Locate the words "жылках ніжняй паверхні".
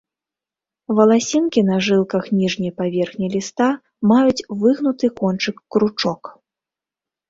1.89-3.31